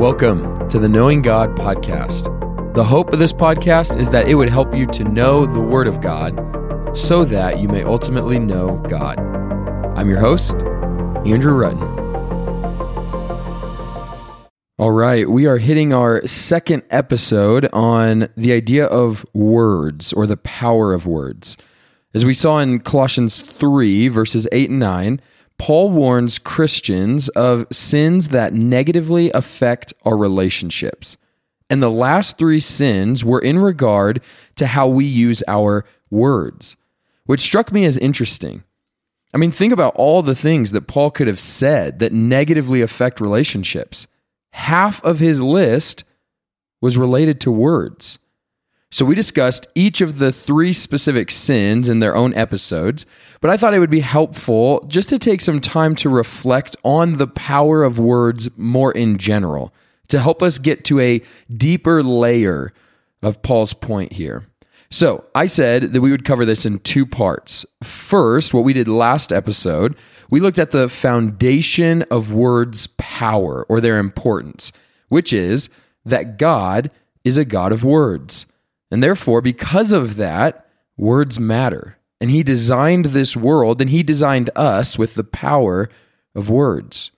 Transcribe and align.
Welcome 0.00 0.66
to 0.70 0.78
the 0.78 0.88
Knowing 0.88 1.20
God 1.20 1.54
podcast. 1.54 2.24
The 2.72 2.82
hope 2.82 3.12
of 3.12 3.18
this 3.18 3.34
podcast 3.34 3.98
is 3.98 4.08
that 4.08 4.28
it 4.28 4.34
would 4.34 4.48
help 4.48 4.74
you 4.74 4.86
to 4.86 5.04
know 5.04 5.44
the 5.44 5.60
Word 5.60 5.86
of 5.86 6.00
God 6.00 6.96
so 6.96 7.22
that 7.26 7.60
you 7.60 7.68
may 7.68 7.82
ultimately 7.82 8.38
know 8.38 8.78
God. 8.88 9.18
I'm 9.98 10.08
your 10.08 10.18
host, 10.18 10.54
Andrew 11.26 11.52
Rutten. 11.52 11.82
All 14.78 14.92
right, 14.92 15.28
we 15.28 15.44
are 15.44 15.58
hitting 15.58 15.92
our 15.92 16.26
second 16.26 16.82
episode 16.88 17.68
on 17.70 18.30
the 18.38 18.54
idea 18.54 18.86
of 18.86 19.26
words 19.34 20.14
or 20.14 20.26
the 20.26 20.38
power 20.38 20.94
of 20.94 21.06
words. 21.06 21.58
As 22.14 22.24
we 22.24 22.32
saw 22.32 22.58
in 22.60 22.80
Colossians 22.80 23.42
3, 23.42 24.08
verses 24.08 24.48
8 24.50 24.70
and 24.70 24.78
9, 24.78 25.20
Paul 25.60 25.90
warns 25.90 26.38
Christians 26.38 27.28
of 27.28 27.66
sins 27.70 28.28
that 28.28 28.54
negatively 28.54 29.30
affect 29.32 29.92
our 30.06 30.16
relationships. 30.16 31.18
And 31.68 31.82
the 31.82 31.90
last 31.90 32.38
three 32.38 32.60
sins 32.60 33.26
were 33.26 33.40
in 33.40 33.58
regard 33.58 34.22
to 34.56 34.66
how 34.66 34.88
we 34.88 35.04
use 35.04 35.42
our 35.46 35.84
words, 36.10 36.78
which 37.26 37.40
struck 37.40 37.72
me 37.72 37.84
as 37.84 37.98
interesting. 37.98 38.64
I 39.34 39.36
mean, 39.36 39.50
think 39.50 39.74
about 39.74 39.94
all 39.96 40.22
the 40.22 40.34
things 40.34 40.72
that 40.72 40.86
Paul 40.86 41.10
could 41.10 41.26
have 41.26 41.38
said 41.38 41.98
that 41.98 42.14
negatively 42.14 42.80
affect 42.80 43.20
relationships. 43.20 44.06
Half 44.52 45.04
of 45.04 45.18
his 45.18 45.42
list 45.42 46.04
was 46.80 46.96
related 46.96 47.38
to 47.42 47.50
words. 47.50 48.18
So 48.92 49.04
we 49.04 49.14
discussed 49.14 49.68
each 49.76 50.00
of 50.00 50.18
the 50.18 50.32
three 50.32 50.72
specific 50.72 51.30
sins 51.30 51.88
in 51.88 52.00
their 52.00 52.16
own 52.16 52.34
episodes, 52.34 53.06
but 53.40 53.48
I 53.48 53.56
thought 53.56 53.72
it 53.72 53.78
would 53.78 53.88
be 53.88 54.00
helpful 54.00 54.84
just 54.88 55.08
to 55.10 55.18
take 55.18 55.40
some 55.40 55.60
time 55.60 55.94
to 55.96 56.08
reflect 56.08 56.76
on 56.82 57.14
the 57.14 57.28
power 57.28 57.84
of 57.84 58.00
words 58.00 58.48
more 58.58 58.90
in 58.90 59.16
general 59.16 59.72
to 60.08 60.18
help 60.18 60.42
us 60.42 60.58
get 60.58 60.84
to 60.86 60.98
a 60.98 61.22
deeper 61.56 62.02
layer 62.02 62.72
of 63.22 63.42
Paul's 63.42 63.72
point 63.72 64.12
here. 64.12 64.46
So 64.90 65.24
I 65.36 65.46
said 65.46 65.92
that 65.92 66.00
we 66.00 66.10
would 66.10 66.24
cover 66.24 66.44
this 66.44 66.66
in 66.66 66.80
two 66.80 67.06
parts. 67.06 67.64
First, 67.84 68.52
what 68.52 68.64
we 68.64 68.72
did 68.72 68.88
last 68.88 69.32
episode, 69.32 69.96
we 70.30 70.40
looked 70.40 70.58
at 70.58 70.72
the 70.72 70.88
foundation 70.88 72.02
of 72.10 72.34
words' 72.34 72.88
power 72.98 73.64
or 73.68 73.80
their 73.80 73.98
importance, 73.98 74.72
which 75.08 75.32
is 75.32 75.70
that 76.04 76.38
God 76.38 76.90
is 77.22 77.38
a 77.38 77.44
God 77.44 77.70
of 77.70 77.84
words. 77.84 78.46
And 78.90 79.02
therefore, 79.02 79.40
because 79.40 79.92
of 79.92 80.16
that, 80.16 80.66
words 80.96 81.38
matter. 81.38 81.96
And 82.20 82.30
he 82.30 82.42
designed 82.42 83.06
this 83.06 83.36
world 83.36 83.80
and 83.80 83.90
he 83.90 84.02
designed 84.02 84.50
us 84.54 84.98
with 84.98 85.14
the 85.14 85.24
power 85.24 85.88
of 86.34 86.50
words. 86.50 87.12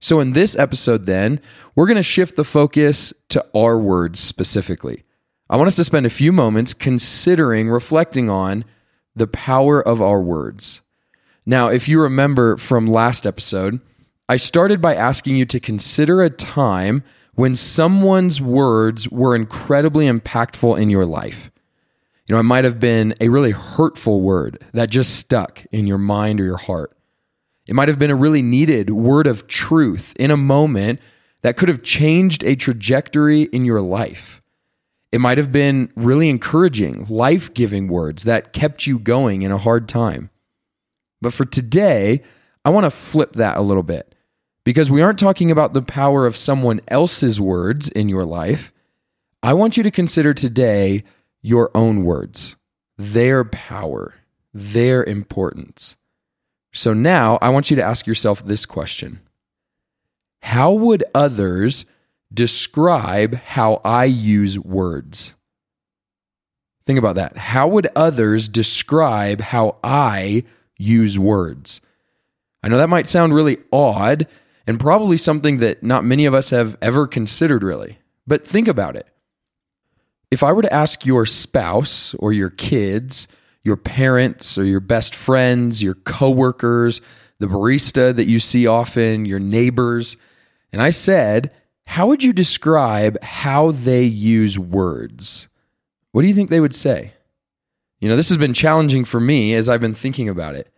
So, 0.00 0.18
in 0.18 0.32
this 0.32 0.56
episode, 0.56 1.04
then, 1.06 1.40
we're 1.74 1.86
going 1.86 1.96
to 1.96 2.02
shift 2.02 2.36
the 2.36 2.44
focus 2.44 3.12
to 3.28 3.44
our 3.54 3.78
words 3.78 4.18
specifically. 4.18 5.04
I 5.50 5.56
want 5.56 5.66
us 5.66 5.76
to 5.76 5.84
spend 5.84 6.06
a 6.06 6.10
few 6.10 6.32
moments 6.32 6.72
considering, 6.72 7.68
reflecting 7.68 8.30
on 8.30 8.64
the 9.14 9.26
power 9.26 9.86
of 9.86 10.00
our 10.00 10.22
words. 10.22 10.80
Now, 11.44 11.68
if 11.68 11.88
you 11.88 12.00
remember 12.00 12.56
from 12.56 12.86
last 12.86 13.26
episode, 13.26 13.80
I 14.28 14.36
started 14.36 14.80
by 14.80 14.94
asking 14.94 15.36
you 15.36 15.44
to 15.46 15.60
consider 15.60 16.22
a 16.22 16.30
time 16.30 17.02
when 17.40 17.54
someone's 17.54 18.38
words 18.38 19.08
were 19.08 19.34
incredibly 19.34 20.04
impactful 20.04 20.78
in 20.78 20.90
your 20.90 21.06
life. 21.06 21.50
You 22.26 22.34
know, 22.34 22.38
it 22.38 22.42
might 22.42 22.64
have 22.64 22.78
been 22.78 23.14
a 23.18 23.30
really 23.30 23.52
hurtful 23.52 24.20
word 24.20 24.62
that 24.74 24.90
just 24.90 25.16
stuck 25.16 25.64
in 25.72 25.86
your 25.86 25.96
mind 25.96 26.38
or 26.38 26.44
your 26.44 26.58
heart. 26.58 26.94
It 27.66 27.74
might 27.74 27.88
have 27.88 27.98
been 27.98 28.10
a 28.10 28.14
really 28.14 28.42
needed 28.42 28.90
word 28.90 29.26
of 29.26 29.46
truth 29.46 30.12
in 30.16 30.30
a 30.30 30.36
moment 30.36 31.00
that 31.40 31.56
could 31.56 31.70
have 31.70 31.82
changed 31.82 32.44
a 32.44 32.56
trajectory 32.56 33.44
in 33.44 33.64
your 33.64 33.80
life. 33.80 34.42
It 35.10 35.22
might 35.22 35.38
have 35.38 35.50
been 35.50 35.90
really 35.96 36.28
encouraging, 36.28 37.06
life 37.08 37.54
giving 37.54 37.88
words 37.88 38.24
that 38.24 38.52
kept 38.52 38.86
you 38.86 38.98
going 38.98 39.40
in 39.40 39.50
a 39.50 39.56
hard 39.56 39.88
time. 39.88 40.28
But 41.22 41.32
for 41.32 41.46
today, 41.46 42.20
I 42.66 42.68
want 42.68 42.84
to 42.84 42.90
flip 42.90 43.32
that 43.36 43.56
a 43.56 43.62
little 43.62 43.82
bit 43.82 44.09
because 44.70 44.88
we 44.88 45.02
aren't 45.02 45.18
talking 45.18 45.50
about 45.50 45.72
the 45.72 45.82
power 45.82 46.26
of 46.26 46.36
someone 46.36 46.80
else's 46.86 47.40
words 47.40 47.88
in 47.88 48.08
your 48.08 48.24
life. 48.24 48.72
I 49.42 49.52
want 49.52 49.76
you 49.76 49.82
to 49.82 49.90
consider 49.90 50.32
today 50.32 51.02
your 51.42 51.72
own 51.74 52.04
words, 52.04 52.54
their 52.96 53.42
power, 53.42 54.14
their 54.54 55.02
importance. 55.02 55.96
So 56.72 56.94
now 56.94 57.36
I 57.42 57.48
want 57.48 57.70
you 57.70 57.76
to 57.78 57.82
ask 57.82 58.06
yourself 58.06 58.44
this 58.44 58.64
question 58.64 59.18
How 60.42 60.70
would 60.70 61.02
others 61.16 61.84
describe 62.32 63.34
how 63.34 63.80
I 63.84 64.04
use 64.04 64.56
words? 64.56 65.34
Think 66.86 67.00
about 67.00 67.16
that. 67.16 67.36
How 67.36 67.66
would 67.66 67.88
others 67.96 68.46
describe 68.46 69.40
how 69.40 69.78
I 69.82 70.44
use 70.78 71.18
words? 71.18 71.80
I 72.62 72.68
know 72.68 72.78
that 72.78 72.88
might 72.88 73.08
sound 73.08 73.34
really 73.34 73.58
odd 73.72 74.28
and 74.66 74.78
probably 74.78 75.16
something 75.16 75.58
that 75.58 75.82
not 75.82 76.04
many 76.04 76.26
of 76.26 76.34
us 76.34 76.50
have 76.50 76.76
ever 76.80 77.06
considered, 77.06 77.62
really. 77.62 77.98
But 78.26 78.46
think 78.46 78.68
about 78.68 78.96
it. 78.96 79.06
If 80.30 80.42
I 80.42 80.52
were 80.52 80.62
to 80.62 80.72
ask 80.72 81.04
your 81.04 81.26
spouse 81.26 82.14
or 82.14 82.32
your 82.32 82.50
kids, 82.50 83.26
your 83.64 83.76
parents 83.76 84.56
or 84.56 84.64
your 84.64 84.80
best 84.80 85.14
friends, 85.14 85.82
your 85.82 85.94
coworkers, 85.94 87.00
the 87.38 87.46
barista 87.46 88.14
that 88.14 88.26
you 88.26 88.38
see 88.38 88.66
often, 88.66 89.24
your 89.24 89.40
neighbors, 89.40 90.16
and 90.72 90.80
I 90.80 90.90
said, 90.90 91.50
How 91.86 92.06
would 92.06 92.22
you 92.22 92.32
describe 92.32 93.20
how 93.22 93.72
they 93.72 94.04
use 94.04 94.58
words? 94.58 95.48
What 96.12 96.22
do 96.22 96.28
you 96.28 96.34
think 96.34 96.50
they 96.50 96.60
would 96.60 96.74
say? 96.74 97.14
You 98.00 98.08
know, 98.08 98.16
this 98.16 98.28
has 98.28 98.38
been 98.38 98.54
challenging 98.54 99.04
for 99.04 99.20
me 99.20 99.54
as 99.54 99.68
I've 99.68 99.80
been 99.80 99.94
thinking 99.94 100.28
about 100.28 100.54
it. 100.54 100.68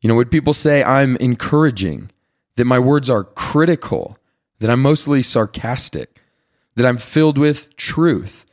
You 0.00 0.08
know, 0.08 0.14
would 0.16 0.30
people 0.30 0.52
say 0.52 0.82
I'm 0.82 1.16
encouraging, 1.16 2.10
that 2.56 2.64
my 2.64 2.78
words 2.78 3.08
are 3.08 3.24
critical, 3.24 4.18
that 4.58 4.70
I'm 4.70 4.82
mostly 4.82 5.22
sarcastic, 5.22 6.20
that 6.74 6.86
I'm 6.86 6.98
filled 6.98 7.38
with 7.38 7.76
truth? 7.76 8.46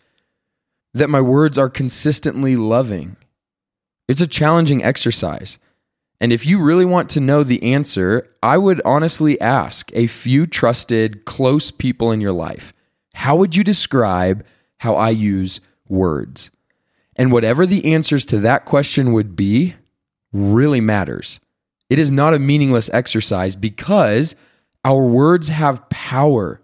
that 0.94 1.10
my 1.10 1.22
words 1.22 1.58
are 1.58 1.70
consistently 1.70 2.56
loving? 2.56 3.18
It's 4.08 4.22
a 4.22 4.28
challenging 4.28 4.84
exercise. 4.84 5.60
And 6.22 6.32
if 6.32 6.46
you 6.46 6.62
really 6.62 6.86
want 6.86 7.10
to 7.12 7.20
know 7.20 7.44
the 7.44 7.74
answer, 7.74 8.30
I 8.42 8.58
would 8.58 8.82
honestly 8.86 9.40
ask 9.42 9.92
a 9.94 10.08
few 10.08 10.46
trusted, 10.46 11.26
close 11.26 11.72
people 11.72 12.12
in 12.12 12.22
your 12.22 12.32
life 12.32 12.74
how 13.16 13.36
would 13.36 13.56
you 13.56 13.64
describe 13.64 14.44
how 14.78 14.96
I 14.96 15.12
use 15.12 15.62
words? 15.88 16.50
And 17.16 17.32
whatever 17.32 17.68
the 17.68 17.94
answers 17.94 18.26
to 18.26 18.40
that 18.40 18.66
question 18.66 19.14
would 19.14 19.36
be, 19.36 19.76
really 20.32 20.82
matters. 20.82 21.40
It 21.94 22.00
is 22.00 22.10
not 22.10 22.34
a 22.34 22.40
meaningless 22.40 22.90
exercise 22.92 23.56
because 23.56 24.36
our 24.84 25.06
words 25.06 25.50
have 25.50 25.88
power. 25.90 26.60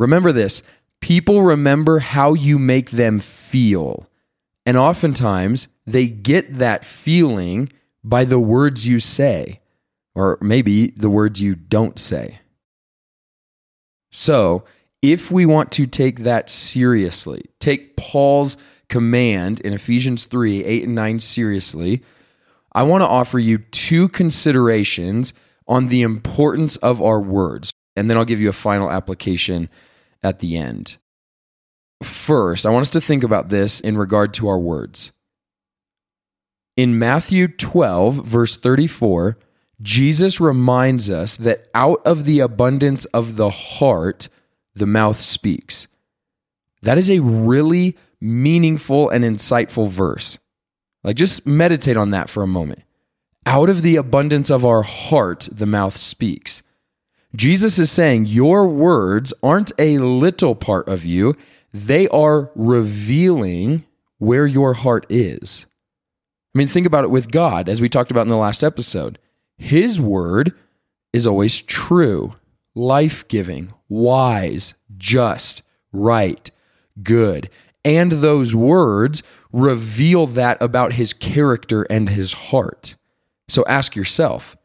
Remember 0.00 0.32
this 0.32 0.64
people 1.00 1.42
remember 1.42 2.00
how 2.00 2.34
you 2.34 2.58
make 2.58 2.90
them 2.90 3.20
feel. 3.20 4.08
And 4.66 4.76
oftentimes 4.76 5.68
they 5.86 6.08
get 6.08 6.58
that 6.58 6.84
feeling 6.84 7.70
by 8.02 8.24
the 8.24 8.40
words 8.40 8.84
you 8.84 8.98
say, 8.98 9.60
or 10.16 10.38
maybe 10.40 10.88
the 10.88 11.08
words 11.08 11.40
you 11.40 11.54
don't 11.54 11.96
say. 11.96 12.40
So, 14.10 14.64
if 15.02 15.30
we 15.30 15.46
want 15.46 15.70
to 15.70 15.86
take 15.86 16.24
that 16.24 16.50
seriously, 16.50 17.44
take 17.60 17.96
Paul's 17.96 18.56
command 18.88 19.60
in 19.60 19.72
Ephesians 19.72 20.26
3 20.26 20.64
8 20.64 20.82
and 20.82 20.96
9 20.96 21.20
seriously, 21.20 22.02
I 22.78 22.82
want 22.82 23.02
to 23.02 23.08
offer 23.08 23.40
you 23.40 23.58
two 23.58 24.08
considerations 24.08 25.34
on 25.66 25.88
the 25.88 26.02
importance 26.02 26.76
of 26.76 27.02
our 27.02 27.20
words. 27.20 27.72
And 27.96 28.08
then 28.08 28.16
I'll 28.16 28.24
give 28.24 28.40
you 28.40 28.50
a 28.50 28.52
final 28.52 28.88
application 28.88 29.68
at 30.22 30.38
the 30.38 30.56
end. 30.56 30.96
First, 32.04 32.64
I 32.64 32.70
want 32.70 32.82
us 32.82 32.92
to 32.92 33.00
think 33.00 33.24
about 33.24 33.48
this 33.48 33.80
in 33.80 33.98
regard 33.98 34.32
to 34.34 34.46
our 34.46 34.60
words. 34.60 35.10
In 36.76 37.00
Matthew 37.00 37.48
12, 37.48 38.24
verse 38.24 38.56
34, 38.56 39.36
Jesus 39.82 40.40
reminds 40.40 41.10
us 41.10 41.36
that 41.38 41.66
out 41.74 42.00
of 42.06 42.26
the 42.26 42.38
abundance 42.38 43.06
of 43.06 43.34
the 43.34 43.50
heart, 43.50 44.28
the 44.76 44.86
mouth 44.86 45.20
speaks. 45.20 45.88
That 46.82 46.96
is 46.96 47.10
a 47.10 47.18
really 47.18 47.96
meaningful 48.20 49.10
and 49.10 49.24
insightful 49.24 49.88
verse. 49.88 50.38
Like, 51.04 51.16
just 51.16 51.46
meditate 51.46 51.96
on 51.96 52.10
that 52.10 52.28
for 52.28 52.42
a 52.42 52.48
moment. 52.48 52.82
Out 53.46 53.68
of 53.68 53.82
the 53.82 53.96
abundance 53.96 54.50
of 54.50 54.64
our 54.64 54.82
heart, 54.82 55.48
the 55.50 55.66
mouth 55.66 55.96
speaks. 55.96 56.62
Jesus 57.34 57.78
is 57.78 57.90
saying 57.90 58.26
your 58.26 58.68
words 58.68 59.32
aren't 59.42 59.72
a 59.78 59.98
little 59.98 60.54
part 60.54 60.88
of 60.88 61.04
you, 61.04 61.36
they 61.72 62.08
are 62.08 62.50
revealing 62.54 63.84
where 64.18 64.46
your 64.46 64.74
heart 64.74 65.06
is. 65.08 65.66
I 66.54 66.58
mean, 66.58 66.66
think 66.66 66.86
about 66.86 67.04
it 67.04 67.10
with 67.10 67.30
God, 67.30 67.68
as 67.68 67.80
we 67.80 67.88
talked 67.88 68.10
about 68.10 68.22
in 68.22 68.28
the 68.28 68.36
last 68.36 68.64
episode. 68.64 69.18
His 69.58 70.00
word 70.00 70.52
is 71.12 71.26
always 71.26 71.60
true, 71.60 72.34
life 72.74 73.26
giving, 73.28 73.72
wise, 73.88 74.74
just, 74.96 75.62
right, 75.92 76.50
good. 77.02 77.50
And 77.88 78.12
those 78.12 78.54
words 78.54 79.22
reveal 79.50 80.26
that 80.26 80.62
about 80.62 80.92
his 80.92 81.14
character 81.14 81.84
and 81.84 82.06
his 82.06 82.34
heart. 82.34 82.96
So 83.48 83.64
ask 83.66 83.96
yourself, 83.96 84.58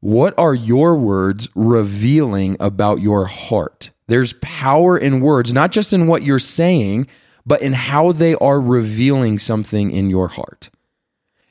what 0.00 0.34
are 0.36 0.54
your 0.54 0.96
words 0.96 1.48
revealing 1.54 2.56
about 2.58 3.00
your 3.00 3.26
heart? 3.26 3.92
There's 4.08 4.32
power 4.42 4.98
in 4.98 5.20
words, 5.20 5.52
not 5.52 5.70
just 5.70 5.92
in 5.92 6.08
what 6.08 6.24
you're 6.24 6.40
saying, 6.40 7.06
but 7.46 7.62
in 7.62 7.72
how 7.72 8.10
they 8.10 8.34
are 8.34 8.60
revealing 8.60 9.38
something 9.38 9.92
in 9.92 10.10
your 10.10 10.26
heart. 10.26 10.70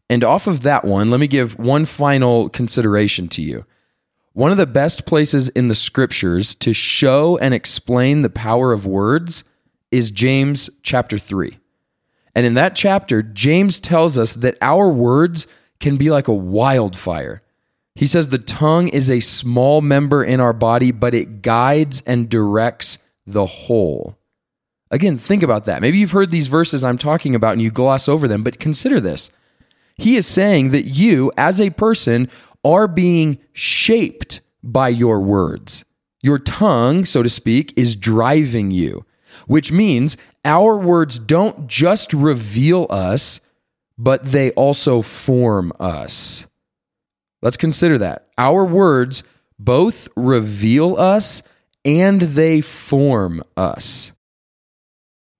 And 0.09 0.25
off 0.25 0.47
of 0.47 0.63
that 0.63 0.83
one, 0.83 1.09
let 1.09 1.21
me 1.21 1.27
give 1.27 1.57
one 1.57 1.85
final 1.85 2.49
consideration 2.49 3.29
to 3.29 3.41
you. 3.41 3.65
One 4.33 4.51
of 4.51 4.57
the 4.57 4.65
best 4.65 5.05
places 5.05 5.47
in 5.47 5.69
the 5.69 5.75
scriptures 5.75 6.55
to 6.55 6.73
show 6.73 7.37
and 7.37 7.53
explain 7.53 8.21
the 8.21 8.29
power 8.29 8.73
of 8.73 8.85
words 8.85 9.45
is 9.91 10.11
James 10.11 10.69
chapter 10.83 11.17
3. 11.17 11.57
And 12.35 12.45
in 12.45 12.53
that 12.53 12.75
chapter, 12.75 13.21
James 13.21 13.79
tells 13.79 14.17
us 14.17 14.33
that 14.35 14.57
our 14.61 14.89
words 14.89 15.47
can 15.79 15.97
be 15.97 16.11
like 16.11 16.27
a 16.27 16.33
wildfire. 16.33 17.41
He 17.95 18.05
says 18.05 18.29
the 18.29 18.37
tongue 18.37 18.87
is 18.87 19.09
a 19.09 19.19
small 19.19 19.81
member 19.81 20.23
in 20.23 20.39
our 20.39 20.53
body, 20.53 20.91
but 20.91 21.13
it 21.13 21.41
guides 21.41 22.01
and 22.05 22.29
directs 22.29 22.99
the 23.25 23.45
whole. 23.45 24.17
Again, 24.91 25.17
think 25.17 25.43
about 25.43 25.65
that. 25.65 25.81
Maybe 25.81 25.97
you've 25.97 26.11
heard 26.11 26.31
these 26.31 26.47
verses 26.47 26.83
I'm 26.83 26.97
talking 26.97 27.35
about 27.35 27.53
and 27.53 27.61
you 27.61 27.71
gloss 27.71 28.07
over 28.07 28.27
them, 28.27 28.43
but 28.43 28.59
consider 28.59 28.99
this. 28.99 29.29
He 29.97 30.15
is 30.15 30.25
saying 30.25 30.71
that 30.71 30.85
you, 30.85 31.31
as 31.37 31.59
a 31.59 31.69
person, 31.71 32.29
are 32.63 32.87
being 32.87 33.37
shaped 33.53 34.41
by 34.63 34.89
your 34.89 35.19
words. 35.19 35.83
Your 36.21 36.39
tongue, 36.39 37.05
so 37.05 37.21
to 37.21 37.29
speak, 37.29 37.73
is 37.77 37.95
driving 37.95 38.71
you, 38.71 39.05
which 39.47 39.71
means 39.71 40.17
our 40.45 40.77
words 40.77 41.19
don't 41.19 41.67
just 41.67 42.13
reveal 42.13 42.87
us, 42.89 43.41
but 43.97 44.25
they 44.25 44.51
also 44.51 45.01
form 45.01 45.73
us. 45.79 46.47
Let's 47.41 47.57
consider 47.57 47.97
that. 47.99 48.27
Our 48.37 48.65
words 48.65 49.23
both 49.57 50.07
reveal 50.15 50.97
us 50.97 51.41
and 51.85 52.21
they 52.21 52.61
form 52.61 53.43
us. 53.55 54.11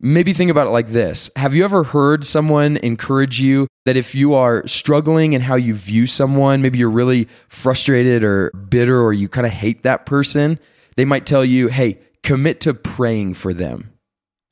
Maybe 0.02 0.32
think 0.32 0.50
about 0.50 0.68
it 0.68 0.72
like 0.72 0.88
this 0.88 1.30
Have 1.36 1.54
you 1.54 1.66
ever 1.66 1.84
heard 1.84 2.26
someone 2.26 2.78
encourage 2.78 3.42
you 3.42 3.68
that 3.86 3.98
if 3.98 4.16
you 4.16 4.34
are 4.34 4.66
struggling 4.68 5.34
in 5.34 5.42
how 5.42 5.56
you 5.56 5.74
view 5.74 6.06
someone, 6.06 6.62
maybe 6.62 6.80
you're 6.80 6.90
really 6.90 7.28
frustrated 7.50 8.24
or 8.24 8.52
bitter 8.52 9.02
or 9.02 9.12
you 9.12 9.28
kind 9.28 9.46
of 9.46 9.52
hate 9.52 9.84
that 9.84 10.06
person, 10.06 10.60
they 10.96 11.06
might 11.06 11.26
tell 11.26 11.44
you, 11.44 11.68
hey, 11.68 12.00
commit 12.30 12.62
to 12.62 12.76
praying 12.76 13.34
for 13.34 13.56
them. 13.56 13.92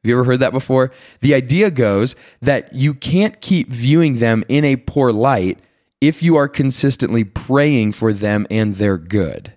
Have 0.04 0.10
you 0.10 0.16
ever 0.16 0.24
heard 0.24 0.40
that 0.40 0.52
before? 0.52 0.92
The 1.22 1.36
idea 1.36 1.70
goes 1.70 2.16
that 2.42 2.74
you 2.74 2.96
can't 2.96 3.40
keep 3.40 3.70
viewing 3.70 4.16
them 4.16 4.44
in 4.50 4.66
a 4.66 4.78
poor 4.78 5.12
light 5.12 5.60
if 6.02 6.24
you 6.24 6.38
are 6.38 6.48
consistently 6.48 7.24
praying 7.24 7.92
for 7.92 8.14
them 8.14 8.48
and 8.50 8.74
their 8.74 8.98
good. 8.98 9.54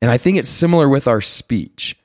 And 0.00 0.12
I 0.12 0.16
think 0.16 0.38
it's 0.38 0.48
similar 0.48 0.88
with 0.88 1.08
our 1.08 1.20
speech. 1.20 1.96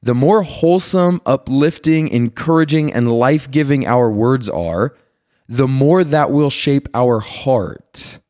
The 0.00 0.14
more 0.14 0.44
wholesome, 0.44 1.20
uplifting, 1.26 2.06
encouraging, 2.06 2.92
and 2.92 3.10
life 3.10 3.50
giving 3.50 3.84
our 3.84 4.12
words 4.12 4.48
are, 4.48 4.96
the 5.48 5.66
more 5.66 6.04
that 6.04 6.30
will 6.30 6.50
shape 6.50 6.86
our 6.94 7.18
heart. 7.18 8.20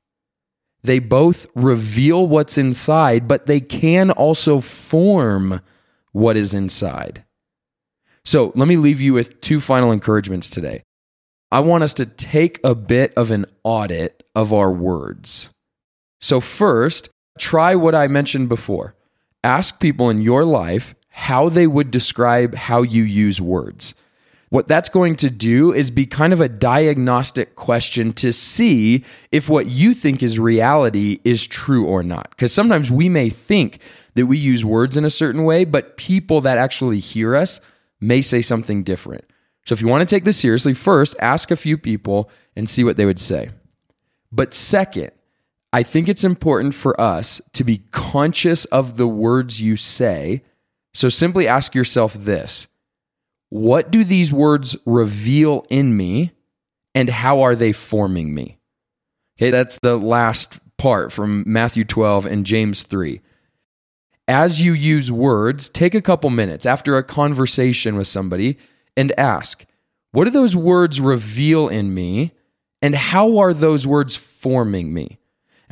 They 0.82 0.98
both 0.98 1.46
reveal 1.54 2.26
what's 2.26 2.56
inside, 2.56 3.28
but 3.28 3.44
they 3.44 3.60
can 3.60 4.10
also 4.10 4.60
form 4.60 5.60
what 6.12 6.36
is 6.36 6.54
inside. 6.54 7.24
So 8.24 8.52
let 8.54 8.68
me 8.68 8.76
leave 8.76 9.00
you 9.00 9.12
with 9.12 9.40
two 9.40 9.60
final 9.60 9.90
encouragements 9.90 10.48
today. 10.48 10.84
I 11.50 11.60
want 11.60 11.84
us 11.84 11.92
to 11.94 12.06
take 12.06 12.60
a 12.64 12.74
bit 12.74 13.12
of 13.14 13.30
an 13.30 13.46
audit 13.62 14.22
of 14.34 14.54
our 14.54 14.72
words. 14.72 15.50
So, 16.20 16.40
first, 16.40 17.10
try 17.38 17.74
what 17.74 17.94
I 17.94 18.06
mentioned 18.06 18.48
before. 18.48 18.94
Ask 19.44 19.80
people 19.80 20.08
in 20.08 20.22
your 20.22 20.44
life 20.44 20.94
how 21.08 21.50
they 21.50 21.66
would 21.66 21.90
describe 21.90 22.54
how 22.54 22.80
you 22.80 23.02
use 23.02 23.40
words. 23.40 23.94
What 24.52 24.68
that's 24.68 24.90
going 24.90 25.16
to 25.16 25.30
do 25.30 25.72
is 25.72 25.90
be 25.90 26.04
kind 26.04 26.34
of 26.34 26.42
a 26.42 26.48
diagnostic 26.48 27.56
question 27.56 28.12
to 28.12 28.34
see 28.34 29.02
if 29.30 29.48
what 29.48 29.68
you 29.68 29.94
think 29.94 30.22
is 30.22 30.38
reality 30.38 31.20
is 31.24 31.46
true 31.46 31.86
or 31.86 32.02
not. 32.02 32.28
Because 32.28 32.52
sometimes 32.52 32.90
we 32.90 33.08
may 33.08 33.30
think 33.30 33.78
that 34.14 34.26
we 34.26 34.36
use 34.36 34.62
words 34.62 34.98
in 34.98 35.06
a 35.06 35.10
certain 35.10 35.44
way, 35.44 35.64
but 35.64 35.96
people 35.96 36.42
that 36.42 36.58
actually 36.58 36.98
hear 36.98 37.34
us 37.34 37.62
may 37.98 38.20
say 38.20 38.42
something 38.42 38.82
different. 38.82 39.24
So 39.64 39.72
if 39.72 39.80
you 39.80 39.88
want 39.88 40.06
to 40.06 40.14
take 40.14 40.24
this 40.24 40.36
seriously, 40.36 40.74
first 40.74 41.16
ask 41.18 41.50
a 41.50 41.56
few 41.56 41.78
people 41.78 42.28
and 42.54 42.68
see 42.68 42.84
what 42.84 42.98
they 42.98 43.06
would 43.06 43.18
say. 43.18 43.48
But 44.30 44.52
second, 44.52 45.12
I 45.72 45.82
think 45.82 46.10
it's 46.10 46.24
important 46.24 46.74
for 46.74 47.00
us 47.00 47.40
to 47.54 47.64
be 47.64 47.84
conscious 47.90 48.66
of 48.66 48.98
the 48.98 49.08
words 49.08 49.62
you 49.62 49.76
say 49.76 50.42
so 50.92 51.08
simply 51.08 51.48
ask 51.48 51.74
yourself 51.74 52.12
this 52.12 52.68
What 53.52 53.90
do 53.90 54.02
these 54.02 54.32
words 54.32 54.78
reveal 54.86 55.66
in 55.68 55.94
me, 55.94 56.32
and 56.94 57.10
how 57.10 57.42
are 57.42 57.54
they 57.54 57.72
forming 57.72 58.34
me? 58.34 58.56
Okay, 59.36 59.50
that's 59.50 59.78
the 59.82 59.98
last 59.98 60.58
part 60.78 61.12
from 61.12 61.44
Matthew 61.46 61.84
12 61.84 62.24
and 62.24 62.46
James 62.46 62.82
3. 62.82 63.20
As 64.26 64.62
you 64.62 64.72
use 64.72 65.12
words, 65.12 65.68
take 65.68 65.94
a 65.94 66.00
couple 66.00 66.30
minutes 66.30 66.64
after 66.64 66.96
a 66.96 67.04
conversation 67.04 67.94
with 67.94 68.08
somebody 68.08 68.56
and 68.96 69.12
ask, 69.18 69.66
What 70.12 70.24
do 70.24 70.30
those 70.30 70.56
words 70.56 70.98
reveal 70.98 71.68
in 71.68 71.92
me, 71.92 72.32
and 72.80 72.94
how 72.94 73.36
are 73.36 73.52
those 73.52 73.86
words 73.86 74.16
forming 74.16 74.94
me? 74.94 75.18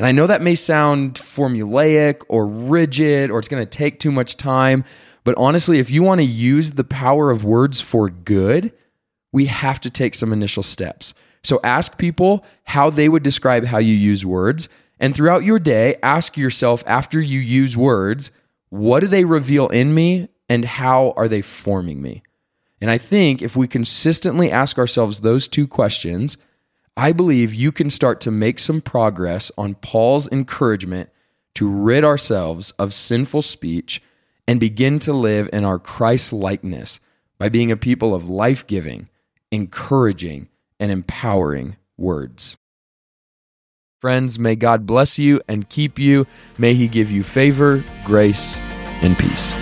And 0.00 0.06
I 0.06 0.12
know 0.12 0.26
that 0.28 0.40
may 0.40 0.54
sound 0.54 1.16
formulaic 1.16 2.22
or 2.28 2.46
rigid 2.46 3.30
or 3.30 3.38
it's 3.38 3.48
going 3.48 3.62
to 3.62 3.68
take 3.68 4.00
too 4.00 4.10
much 4.10 4.38
time, 4.38 4.82
but 5.24 5.34
honestly, 5.36 5.78
if 5.78 5.90
you 5.90 6.02
want 6.02 6.22
to 6.22 6.26
use 6.26 6.70
the 6.70 6.84
power 6.84 7.30
of 7.30 7.44
words 7.44 7.82
for 7.82 8.08
good, 8.08 8.72
we 9.30 9.44
have 9.44 9.78
to 9.82 9.90
take 9.90 10.14
some 10.14 10.32
initial 10.32 10.62
steps. 10.62 11.12
So 11.42 11.60
ask 11.62 11.98
people 11.98 12.46
how 12.64 12.88
they 12.88 13.10
would 13.10 13.22
describe 13.22 13.66
how 13.66 13.76
you 13.76 13.92
use 13.92 14.24
words. 14.24 14.70
And 14.98 15.14
throughout 15.14 15.44
your 15.44 15.58
day, 15.58 15.96
ask 16.02 16.38
yourself 16.38 16.82
after 16.86 17.20
you 17.20 17.38
use 17.38 17.76
words, 17.76 18.30
what 18.70 19.00
do 19.00 19.06
they 19.06 19.26
reveal 19.26 19.68
in 19.68 19.92
me 19.92 20.30
and 20.48 20.64
how 20.64 21.12
are 21.18 21.28
they 21.28 21.42
forming 21.42 22.00
me? 22.00 22.22
And 22.80 22.90
I 22.90 22.96
think 22.96 23.42
if 23.42 23.54
we 23.54 23.68
consistently 23.68 24.50
ask 24.50 24.78
ourselves 24.78 25.20
those 25.20 25.46
two 25.46 25.68
questions, 25.68 26.38
I 26.96 27.12
believe 27.12 27.54
you 27.54 27.72
can 27.72 27.90
start 27.90 28.20
to 28.22 28.30
make 28.30 28.58
some 28.58 28.80
progress 28.80 29.50
on 29.56 29.74
Paul's 29.76 30.28
encouragement 30.30 31.10
to 31.54 31.70
rid 31.70 32.04
ourselves 32.04 32.72
of 32.78 32.92
sinful 32.92 33.42
speech 33.42 34.02
and 34.46 34.60
begin 34.60 34.98
to 35.00 35.12
live 35.12 35.48
in 35.52 35.64
our 35.64 35.78
Christ 35.78 36.32
likeness 36.32 37.00
by 37.38 37.48
being 37.48 37.70
a 37.70 37.76
people 37.76 38.14
of 38.14 38.28
life 38.28 38.66
giving, 38.66 39.08
encouraging, 39.50 40.48
and 40.78 40.90
empowering 40.90 41.76
words. 41.96 42.56
Friends, 44.00 44.38
may 44.38 44.56
God 44.56 44.86
bless 44.86 45.18
you 45.18 45.40
and 45.46 45.68
keep 45.68 45.98
you. 45.98 46.26
May 46.58 46.74
He 46.74 46.88
give 46.88 47.10
you 47.10 47.22
favor, 47.22 47.84
grace, 48.04 48.60
and 49.02 49.16
peace. 49.16 49.56